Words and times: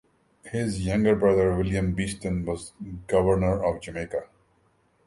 His 0.45 0.83
younger 0.83 1.15
brother 1.15 1.55
William 1.55 1.91
Beeston 1.91 2.43
was 2.43 2.73
Governor 3.05 3.63
of 3.63 3.81
Jamaica. 3.83 4.23